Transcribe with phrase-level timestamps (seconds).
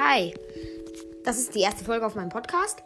[0.00, 0.34] hi.
[1.24, 2.82] Das ist die erste Folge auf meinem Podcast.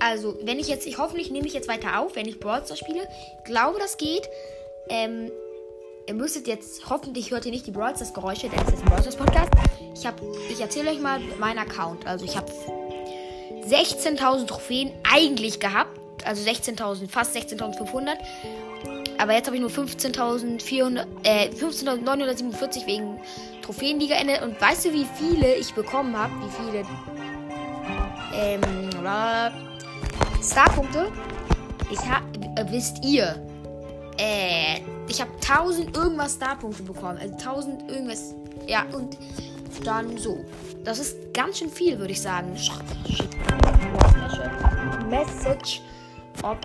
[0.00, 2.78] Also, wenn ich jetzt, ich hoffentlich nehme ich jetzt weiter auf, wenn ich Brawl Stars
[2.78, 3.06] spiele.
[3.44, 4.28] Glaube, das geht.
[4.88, 5.30] Ähm,
[6.08, 8.88] ihr müsstet jetzt, hoffentlich hört ihr nicht die Brawl Stars Geräusche, denn es ist ein
[8.88, 9.52] Brawl Stars Podcast.
[9.94, 12.06] Ich habe, ich erzähle euch mal meinen Account.
[12.06, 12.50] Also, ich habe
[13.66, 15.98] 16.000 Trophäen eigentlich gehabt.
[16.26, 18.16] Also 16.000, fast 16.500.
[19.16, 23.20] Aber jetzt habe ich nur 15.400, äh, 15.947 wegen
[23.70, 24.42] Trophäenliga endet.
[24.42, 26.32] Und weißt du, wie viele ich bekommen habe?
[26.42, 26.84] Wie viele
[28.34, 28.60] ähm,
[30.42, 31.12] Starpunkte?
[31.88, 32.24] Ich habe,
[32.56, 33.36] äh, wisst ihr,
[34.18, 37.18] äh, ich habe 1000 irgendwas Starpunkte bekommen.
[37.18, 38.34] Also 1000 irgendwas.
[38.66, 39.16] Ja, und
[39.84, 40.44] dann so.
[40.84, 42.52] Das ist ganz schön viel, würde ich sagen.
[45.08, 45.80] Message,
[46.42, 46.58] ob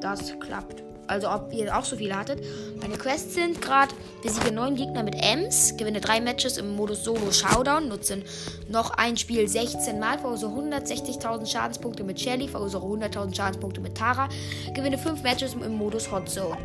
[0.00, 0.87] das klappt.
[1.08, 2.44] Also ob ihr auch so viele hattet.
[2.80, 7.32] Meine Quests sind gerade, besiege neun Gegner mit Ems, gewinne drei Matches im Modus Solo
[7.32, 8.22] Showdown, nutze
[8.68, 14.28] noch ein Spiel 16 Mal, verursache 160.000 Schadenspunkte mit Shelly, verursache 100.000 Schadenspunkte mit Tara,
[14.74, 16.58] gewinne fünf Matches im Modus Hot Zone.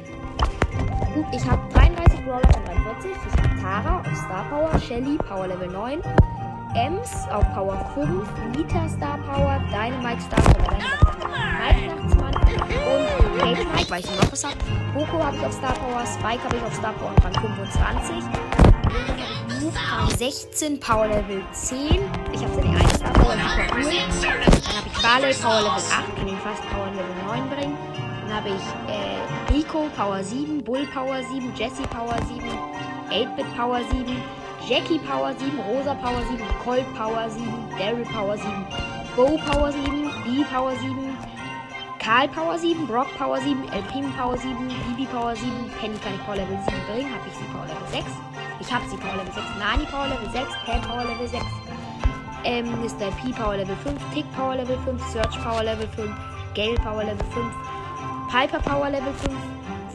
[1.14, 3.12] Gut, ich habe 33 Brawler von 43.
[3.12, 6.02] Ich habe Tara auf Star Power, Shelly Power Level 9,
[6.76, 10.78] Ems auf Power 5, Nita Star Power, Dynamite Star Power,
[11.60, 14.56] Weihnachtsmann und Ich noch was habe.
[14.94, 18.16] Poco habe ich auf Star Power, Spike habe ich auf Star Power und Rang 25.
[19.60, 21.78] Move Rang 16, Power Level 10.
[22.32, 23.92] Ich habe seine 1 Star Power, super cool.
[24.22, 27.78] Dann habe ich Barley Power Level 8, kann ihn fast Power Level 9 bringen.
[28.22, 32.48] Dann habe ich äh, Rico Power 7, Bull Power 7, Jesse Power 7,
[33.12, 34.24] 8-Bit Power 7,
[34.70, 37.46] Jackie Power 7, Rosa Power 7, Colt Power 7,
[37.78, 38.66] Daryl Power 7,
[39.18, 39.84] Bo Power 7,
[40.24, 41.03] B Power 7,
[42.04, 46.14] Karl Power 7, Brock Power 7, El Primo Power 7, Bibi Power 7, Penny kann
[46.14, 48.06] ich Power Level 7 bringen, habe ich sie Power Level 6.
[48.60, 51.46] Ich habe sie Power Level 6, Nani Power Level 6, Pam Power Level 6,
[52.44, 53.10] ähm, Mr.
[53.16, 56.12] P Power Level 5, Tick Power Level 5, Search Power Level 5,
[56.54, 57.54] Gale Power Level 5,
[58.30, 59.34] Piper Power Level 5,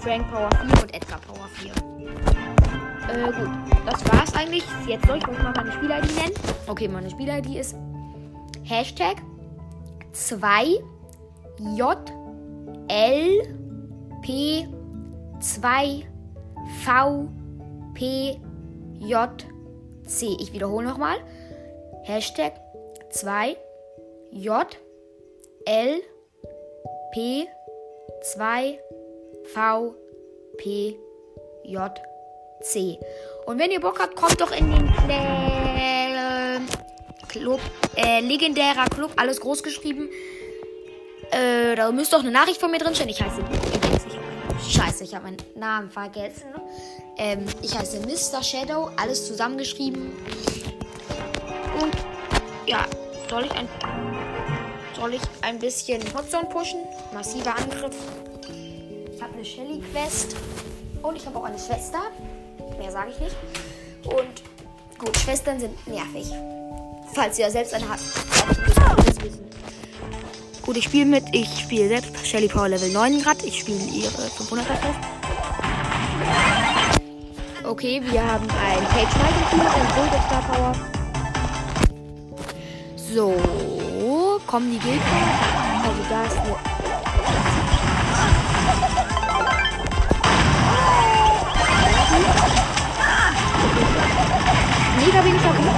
[0.00, 1.72] Frank Power 4 und Edgar Power 4.
[3.12, 3.50] Äh, gut.
[3.84, 4.64] Das war's eigentlich.
[4.86, 6.34] Jetzt soll ich euch mal meine Spiel-ID nennen.
[6.66, 7.76] Okay, meine Spiel-ID ist
[8.64, 9.16] Hashtag
[10.12, 10.78] 2
[11.60, 11.96] J
[12.88, 13.42] L
[14.22, 14.66] P
[15.40, 16.06] 2
[16.84, 17.28] V
[17.94, 18.40] P
[19.00, 19.46] J
[20.06, 20.36] C.
[20.40, 21.18] Ich wiederhole nochmal.
[22.04, 22.54] Hashtag
[23.10, 23.56] 2
[24.30, 24.66] J
[25.66, 26.00] L
[27.12, 27.46] P
[28.22, 28.78] 2
[29.54, 29.94] V
[30.56, 30.96] P
[31.64, 31.92] J
[32.62, 32.98] C.
[33.46, 36.60] Und wenn ihr Bock habt, kommt doch in den Cl
[37.28, 37.60] Club,
[37.96, 40.08] äh, legendärer Club, alles groß geschrieben.
[41.30, 43.08] Äh, da müsste doch eine Nachricht von mir drin stehen.
[43.08, 43.40] Ich heiße
[44.60, 46.48] ich Scheiße, ich habe meinen Namen vergessen.
[47.16, 48.42] Ähm, ich heiße Mr.
[48.42, 50.12] Shadow, alles zusammengeschrieben.
[51.80, 51.94] Und
[52.66, 52.84] ja,
[53.28, 53.68] soll ich ein
[54.98, 56.80] soll ich ein bisschen Hotzone pushen?
[57.14, 57.94] Massiver Angriff.
[59.14, 60.34] Ich habe eine Shelly Quest
[61.02, 62.00] und ich habe auch eine Schwester.
[62.78, 63.36] Mehr sage ich nicht.
[64.04, 64.42] Und
[64.98, 66.32] gut, Schwestern sind nervig.
[67.14, 68.02] Falls ihr selbst eine habt.
[70.68, 71.24] Gut, ich spiele mit.
[71.32, 73.42] Ich spiele selbst Shelly Power Level 9 gerade.
[73.46, 74.98] Ich spiele ihre 500er Quest.
[77.64, 80.72] Okay, wir haben ein Cage Knight im Team, ein Bulldog Star Power.
[82.96, 83.34] So,
[84.46, 85.00] kommen die Gegner.
[85.84, 86.58] Also da ist nur.
[94.98, 95.77] Mega wenig Schaden.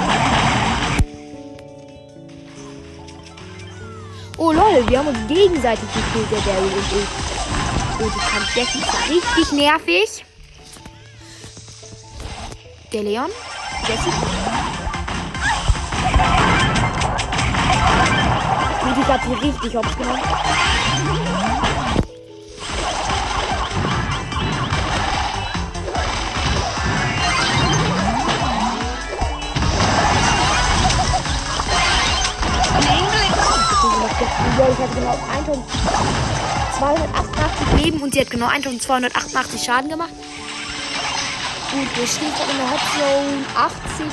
[4.80, 8.04] Lol, wir haben uns gegenseitig gekillt, der Daryl und ich.
[8.04, 10.24] Und ich Jesse ist richtig nervig.
[12.92, 13.30] Der Leon.
[13.86, 14.08] Jesse.
[18.82, 21.29] Und ich hab hier richtig hops genommen.
[34.40, 34.46] Ich
[34.78, 40.12] hatte genau 1288 Leben und sie hat genau 1288 Schaden gemacht.
[41.72, 44.06] Gut, wir stehen in der Hotzone 80.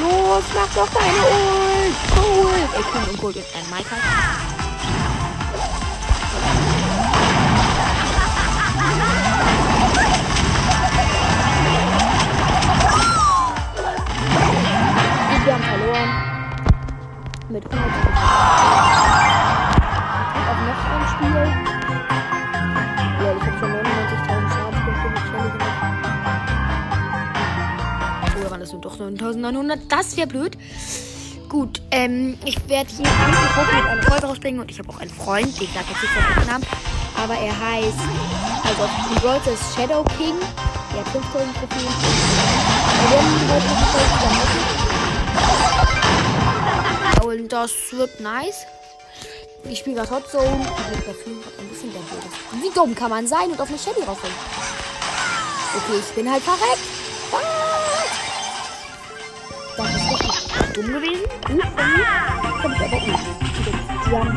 [0.00, 1.96] Los, mach doch deine Ult.
[2.16, 2.68] Cool.
[2.78, 3.94] Ich komme und hol jetzt einen Mike
[17.50, 17.82] mit 100.
[20.48, 21.34] Auf noch ein Spiel.
[23.20, 25.80] Ja, ich habe schon 99.000 Schadenspunkte mit Shelly gemacht.
[28.22, 29.78] Oh, Oder waren das nur doch 9.900?
[29.88, 30.58] Das wäre blöd.
[31.48, 35.10] Gut, ähm, ich werde hier einfach mit einem Folge rausbringen und ich habe auch einen
[35.10, 36.66] Freund, ich sage jetzt nicht seinen Namen,
[37.16, 37.98] aber er heißt,
[38.64, 38.90] also auf
[39.22, 40.34] Brawl ist Shadow King,
[40.92, 41.88] der hat 5000 Trophäen.
[43.00, 43.64] Wir werden die Folge
[44.20, 44.77] zusammen
[47.28, 48.64] und das wird nice.
[49.64, 50.46] Ich spiele gerade Hot Zone.
[50.46, 52.00] Ein bisschen der.
[52.62, 54.34] Wie dumm kann man sein und auf eine Shelly rausfallen?
[55.76, 56.78] Okay, ich bin halt verreckt.
[59.76, 61.26] Das ist richtig dumm gewesen.
[61.46, 61.64] Gut
[62.62, 62.78] von mir.
[62.78, 63.20] Ich aber gut.
[64.06, 64.32] Die haben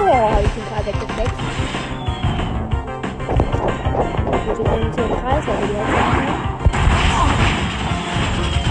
[0.00, 1.61] Oh, ich bin gerade weggefleckt.
[4.52, 5.88] Ich würde den hier im Kreis, weil wir die haben.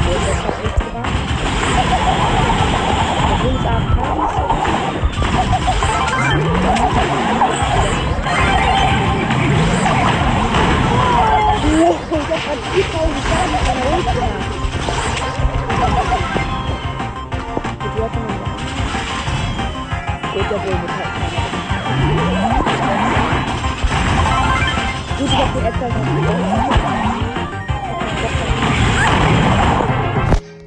[0.05, 1.09] Oh, das hat nichts gebracht.
[3.41, 3.97] Bund ist AFK.
[7.97, 8.10] Oh,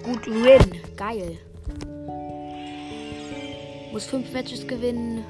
[0.02, 0.80] Gut, Win.
[0.96, 1.38] Geil.
[3.92, 5.24] Muss fünf Matches gewinnen.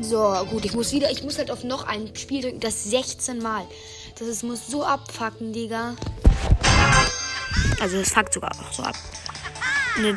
[0.00, 3.42] So, gut, ich muss wieder, ich muss halt auf noch ein Spiel drücken, das 16
[3.42, 3.64] Mal.
[4.16, 5.96] Das ist, muss so abfacken, Digga.
[7.80, 8.94] Also, es fuckt sogar auch so ab.
[9.96, 10.14] Eine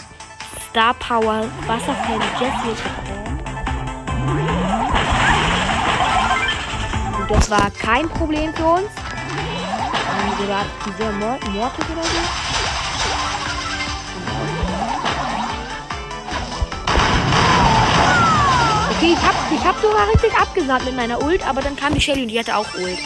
[0.70, 3.03] Star Power Wasserfall Jessie
[7.34, 8.86] das war kein Problem für uns.
[8.86, 12.10] Ähm, wir waren Mord Mortis oder so.
[18.92, 22.02] Okay, ich hab, ich hab sogar richtig abgesagt mit meiner Ult, aber dann kam die
[22.02, 23.00] Shelly und die hatte auch Ult.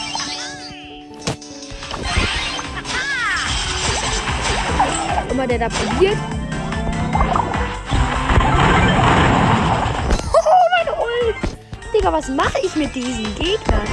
[5.30, 6.18] Immer der da probiert.
[11.98, 13.88] Digga, was mache ich mit diesen Gegnern?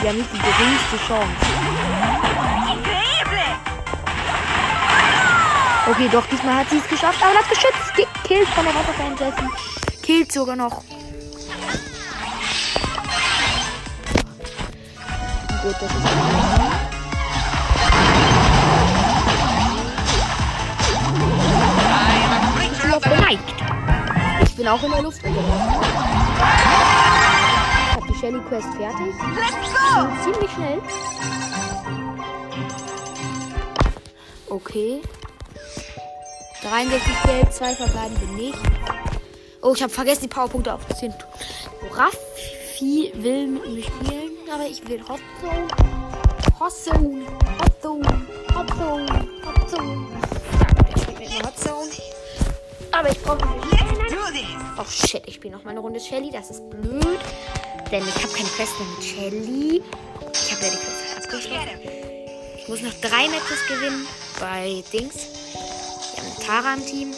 [0.00, 1.46] Die haben nicht die geringste Chance.
[5.90, 7.20] Okay, doch, diesmal hat sie es geschafft.
[7.20, 10.02] Aber das Geschütz gekillt von der Wasserfan Jessie.
[10.02, 10.84] Killt sogar noch.
[15.62, 16.61] Gut, das ist.
[24.62, 25.20] Ich bin auch in der Luft.
[25.24, 25.32] Ich
[27.96, 29.12] hab die Shelly Quest fertig.
[29.98, 30.80] Ging ziemlich schnell.
[34.48, 35.02] Okay.
[36.62, 38.58] 63 Geld, 2 verbleibende nicht.
[39.62, 41.12] Oh, ich habe vergessen, die Powerpunkte aufzuziehen.
[41.90, 45.66] Raffi will mit mir spielen, aber ich will Hot Zone.
[46.60, 47.26] Hot Zone,
[47.58, 48.06] Hot Zone,
[48.54, 50.06] Hot Zone, Hot Zone.
[50.60, 51.90] Ja, ich spiele mit mir Hot Zone.
[52.92, 53.38] Aber ich brauche
[54.78, 56.30] Oh shit, ich spiele noch mal eine Runde Shelly.
[56.30, 57.18] Das ist blöd.
[57.90, 59.82] Denn ich habe keine Quest mehr mit Shelly.
[60.32, 61.68] Ich habe ja die Quest abgeschlossen.
[62.56, 64.06] Ich muss noch drei Matches gewinnen
[64.40, 65.26] bei Dings.
[66.14, 67.12] Wir haben Tara im Team.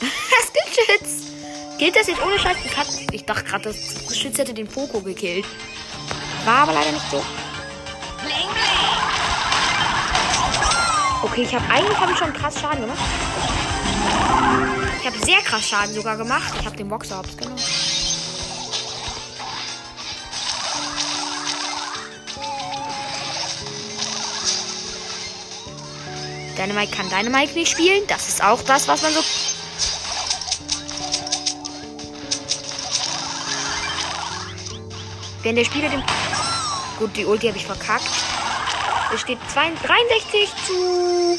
[0.00, 1.32] das Geschütz.
[1.78, 2.56] Gilt das jetzt ohne Scheiß?
[3.10, 5.44] Ich, dachte gerade, das Geschütz hätte den Poco gekillt.
[6.44, 7.22] War aber leider nicht so.
[11.22, 12.98] Okay, ich habe eigentlich habe ich schon krass Schaden gemacht.
[15.00, 16.52] Ich habe sehr krass Schaden sogar gemacht.
[16.58, 17.62] Ich habe den Boxer hops genommen.
[26.58, 28.02] Dynamite kann Dynamite nicht spielen.
[28.08, 29.20] Das ist auch das, was man so.
[35.42, 36.02] Wenn der Spieler den.
[36.98, 38.31] Gut, die Ulti habe ich verkackt.
[39.14, 41.38] Es steht 63 zu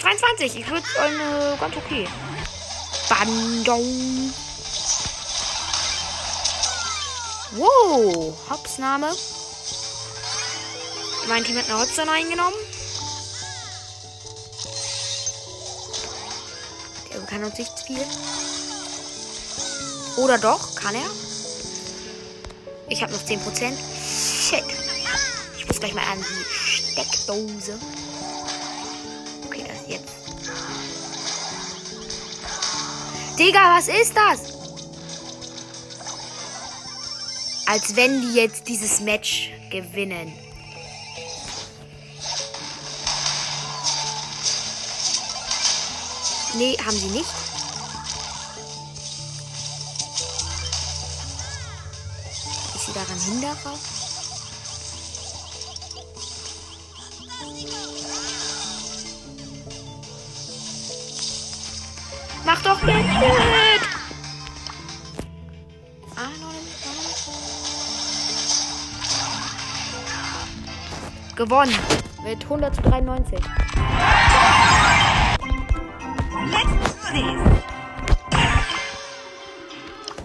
[0.00, 0.56] 23.
[0.60, 2.08] Ich würde eine ganz okay.
[3.10, 4.32] Bandung.
[7.56, 9.14] Wow, Hopsname.
[11.28, 12.56] Mein Team hat eine Hotzone eingenommen.
[17.12, 18.04] Der kann uns nicht viel.
[20.16, 21.10] Oder doch, kann er?
[22.88, 23.74] Ich habe noch 10%.
[24.48, 24.77] Shit
[25.78, 27.78] jetzt gleich mal an die Steckdose.
[29.46, 30.14] Okay, das jetzt.
[33.38, 34.40] Digga, was ist das?
[37.66, 40.32] Als wenn die jetzt dieses Match gewinnen.
[46.56, 47.28] Nee, haben sie nicht.
[52.74, 53.78] Ist sie daran hinderbar?
[62.48, 62.94] Mach doch mit!
[62.96, 63.04] Noch
[66.40, 66.56] noch.
[71.36, 71.74] Gewonnen.
[72.24, 73.38] Mit 100 zu 93.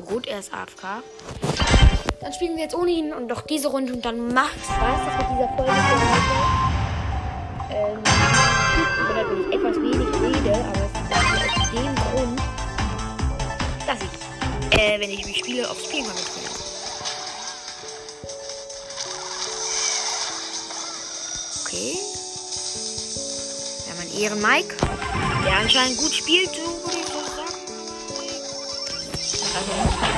[0.08, 1.04] Gut, er ist AFK.
[2.22, 4.80] Dann spielen wir jetzt ohne ihn und doch diese Runde und dann macht's was.
[4.80, 6.32] Das mit dieser Folge für heute.
[7.70, 8.00] Ähm,
[9.14, 10.83] natürlich etwas wenig rede, aber
[14.84, 16.52] äh, wenn ich mich spiele, auf Spielen konzentriere.
[21.62, 21.98] Okay.
[23.86, 24.76] Wir haben einen Ehren-Mike,
[25.44, 27.54] der anscheinend gut spielt, so würde ich das sagen.
[29.56, 30.13] Also,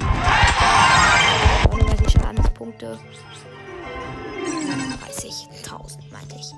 [1.72, 3.00] 99 Schadenspunkte.
[5.06, 6.54] 30.000, meinte ich.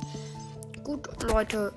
[0.83, 1.73] Gut, Leute.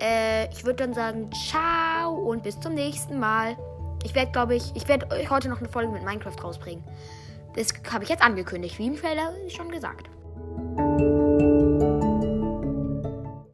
[0.00, 3.56] Äh, ich würde dann sagen, ciao und bis zum nächsten Mal.
[4.04, 6.82] Ich werde, glaube ich, ich werde heute noch eine Folge mit Minecraft rausbringen.
[7.54, 10.08] Das habe ich jetzt angekündigt, wie im Trailer schon gesagt.